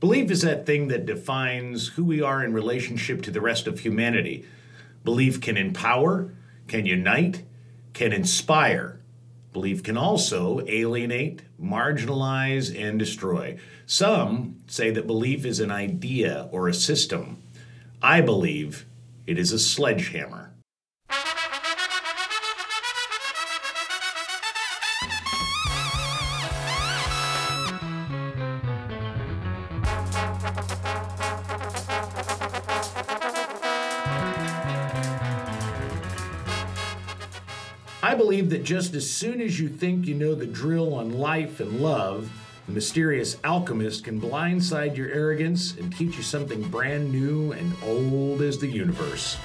Belief 0.00 0.30
is 0.30 0.42
that 0.42 0.64
thing 0.64 0.88
that 0.88 1.06
defines 1.06 1.88
who 1.88 2.04
we 2.04 2.22
are 2.22 2.44
in 2.44 2.52
relationship 2.52 3.20
to 3.22 3.32
the 3.32 3.40
rest 3.40 3.66
of 3.66 3.80
humanity. 3.80 4.44
Belief 5.04 5.40
can 5.40 5.56
empower, 5.56 6.32
can 6.68 6.86
unite, 6.86 7.42
can 7.94 8.12
inspire. 8.12 9.00
Belief 9.52 9.82
can 9.82 9.96
also 9.96 10.60
alienate, 10.68 11.42
marginalize, 11.60 12.72
and 12.80 12.96
destroy. 12.96 13.58
Some 13.86 14.60
say 14.68 14.90
that 14.92 15.08
belief 15.08 15.44
is 15.44 15.58
an 15.58 15.72
idea 15.72 16.48
or 16.52 16.68
a 16.68 16.74
system. 16.74 17.42
I 18.00 18.20
believe 18.20 18.86
it 19.26 19.36
is 19.36 19.50
a 19.50 19.58
sledgehammer. 19.58 20.52
I 38.00 38.14
believe 38.14 38.50
that 38.50 38.62
just 38.62 38.94
as 38.94 39.10
soon 39.10 39.40
as 39.40 39.58
you 39.58 39.68
think 39.68 40.06
you 40.06 40.14
know 40.14 40.36
the 40.36 40.46
drill 40.46 40.94
on 40.94 41.18
life 41.18 41.58
and 41.58 41.80
love, 41.80 42.30
the 42.66 42.72
mysterious 42.72 43.36
alchemist 43.42 44.04
can 44.04 44.20
blindside 44.20 44.96
your 44.96 45.08
arrogance 45.08 45.76
and 45.76 45.92
teach 45.92 46.16
you 46.16 46.22
something 46.22 46.62
brand 46.68 47.10
new 47.10 47.50
and 47.50 47.72
old 47.82 48.40
as 48.40 48.58
the 48.58 48.68
universe. 48.68 49.36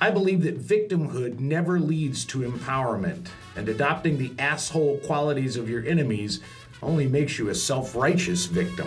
I 0.00 0.10
believe 0.12 0.44
that 0.44 0.60
victimhood 0.60 1.40
never 1.40 1.80
leads 1.80 2.24
to 2.26 2.48
empowerment, 2.48 3.26
and 3.56 3.68
adopting 3.68 4.16
the 4.16 4.32
asshole 4.38 4.98
qualities 4.98 5.56
of 5.56 5.68
your 5.68 5.84
enemies 5.84 6.38
only 6.82 7.08
makes 7.08 7.36
you 7.36 7.48
a 7.48 7.54
self 7.54 7.96
righteous 7.96 8.46
victim. 8.46 8.86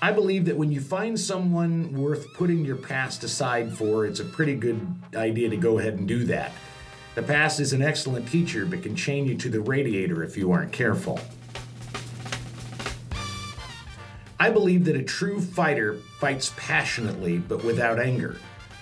I 0.00 0.12
believe 0.12 0.44
that 0.44 0.56
when 0.56 0.70
you 0.70 0.80
find 0.80 1.18
someone 1.18 1.92
worth 1.92 2.32
putting 2.34 2.64
your 2.64 2.76
past 2.76 3.24
aside 3.24 3.76
for, 3.76 4.06
it's 4.06 4.20
a 4.20 4.24
pretty 4.24 4.54
good 4.54 4.80
idea 5.16 5.48
to 5.48 5.56
go 5.56 5.80
ahead 5.80 5.94
and 5.94 6.06
do 6.06 6.22
that. 6.24 6.52
The 7.16 7.22
past 7.24 7.58
is 7.58 7.72
an 7.72 7.82
excellent 7.82 8.28
teacher, 8.28 8.64
but 8.64 8.84
can 8.84 8.94
chain 8.94 9.26
you 9.26 9.36
to 9.38 9.48
the 9.48 9.60
radiator 9.60 10.22
if 10.22 10.36
you 10.36 10.52
aren't 10.52 10.72
careful. 10.72 11.18
I 14.38 14.50
believe 14.50 14.84
that 14.84 14.94
a 14.94 15.02
true 15.02 15.40
fighter 15.40 15.94
fights 16.20 16.52
passionately 16.56 17.38
but 17.38 17.64
without 17.64 17.98
anger. 17.98 18.36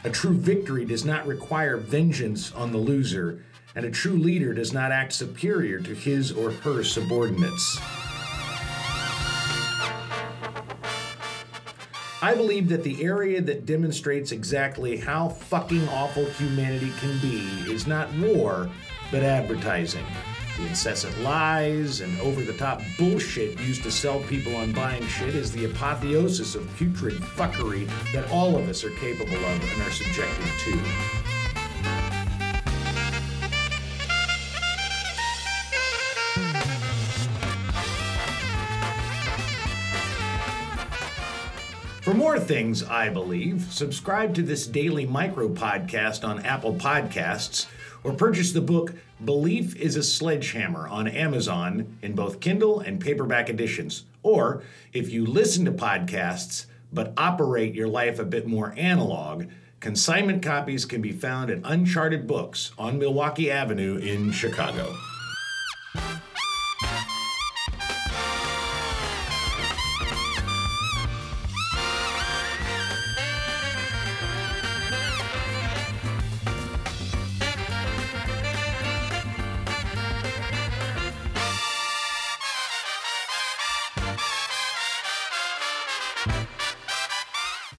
A 0.05 0.11
true 0.11 0.37
victory 0.37 0.85
does 0.85 1.07
not 1.07 1.27
require 1.27 1.79
vengeance 1.79 2.53
on 2.53 2.73
the 2.73 2.79
loser, 2.79 3.43
and 3.75 3.87
a 3.87 3.91
true 3.91 4.19
leader 4.19 4.53
does 4.53 4.75
not 4.75 4.93
act 4.93 5.15
superior 5.15 5.81
to 5.81 5.95
his 5.95 6.31
or 6.31 6.51
her 6.51 6.85
subordinates. 6.85 7.81
I 12.23 12.35
believe 12.35 12.71
that 12.71 12.83
the 12.83 13.05
area 13.05 13.43
that 13.43 13.67
demonstrates 13.67 14.33
exactly 14.33 14.97
how 14.97 15.29
fucking 15.29 15.87
awful 15.91 16.25
humanity 16.25 16.91
can 16.99 17.21
be 17.21 17.71
is 17.71 17.87
not 17.87 18.11
war, 18.15 18.71
but 19.11 19.23
advertising. 19.23 20.05
The 20.57 20.67
incessant 20.67 21.21
lies 21.21 22.01
and 22.01 22.19
over 22.21 22.41
the 22.41 22.55
top 22.55 22.81
bullshit 22.99 23.61
used 23.61 23.83
to 23.83 23.91
sell 23.91 24.21
people 24.21 24.57
on 24.57 24.73
buying 24.73 25.07
shit 25.07 25.35
is 25.35 25.53
the 25.53 25.67
apotheosis 25.67 26.55
of 26.55 26.75
putrid 26.77 27.17
fuckery 27.17 27.87
that 28.15 28.31
all 28.31 28.57
of 28.57 28.67
us 28.67 28.83
are 28.83 28.91
capable 28.93 29.37
of 29.37 29.73
and 29.73 29.83
are 29.83 29.91
subjected 29.91 30.47
to. 30.61 31.46
For 42.07 42.15
more 42.15 42.39
things, 42.39 42.85
I 42.85 43.09
believe, 43.09 43.67
subscribe 43.73 44.33
to 44.37 44.43
this 44.43 44.69
daily 44.69 45.07
micro 45.07 45.49
podcast 45.49 46.23
on 46.23 46.45
Apple 46.47 46.75
Podcasts 46.75 47.67
or 48.05 48.13
purchase 48.13 48.53
the 48.53 48.61
book 48.61 48.95
Belief 49.25 49.75
is 49.75 49.97
a 49.97 50.05
Sledgehammer 50.05 50.87
on 50.87 51.09
Amazon 51.09 51.99
in 52.03 52.15
both 52.15 52.39
Kindle 52.39 52.79
and 52.79 53.01
paperback 53.01 53.51
editions. 53.51 54.05
Or 54.23 54.63
if 54.93 55.11
you 55.11 55.27
listen 55.27 55.65
to 55.65 55.73
podcasts 55.73 56.67
but 56.93 57.13
operate 57.17 57.75
your 57.75 57.89
life 57.89 58.21
a 58.21 58.25
bit 58.25 58.47
more 58.47 58.73
analog, 58.77 59.47
consignment 59.81 60.45
copies 60.45 60.85
can 60.85 61.03
be 61.03 61.11
found 61.11 61.51
at 61.51 61.59
Uncharted 61.65 62.29
Books 62.29 62.71
on 62.79 63.01
Milwaukee 63.01 63.51
Avenue 63.51 63.97
in 63.97 64.31
Chicago. 64.31 64.95